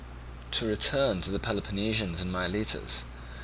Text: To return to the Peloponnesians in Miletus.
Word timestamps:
To 0.53 0.65
return 0.65 1.21
to 1.21 1.29
the 1.29 1.37
Peloponnesians 1.37 2.21
in 2.21 2.31
Miletus. 2.31 3.03